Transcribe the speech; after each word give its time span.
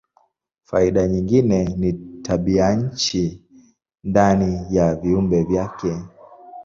Faida 0.67 1.07
nyingine 1.07 1.63
ni 1.79 1.93
tabianchi 1.93 3.41
ndani 4.03 4.65
ya 4.69 4.95
vyumba 4.95 5.43
vyake. 5.43 5.93